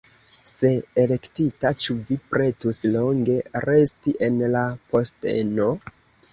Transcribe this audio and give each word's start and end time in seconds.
Se 0.51 0.69
elektita, 1.03 1.73
ĉu 1.85 1.97
vi 2.09 2.17
pretus 2.33 2.81
longe 2.97 3.37
resti 3.69 4.17
en 4.31 4.43
la 4.59 4.67
posteno? 4.97 5.73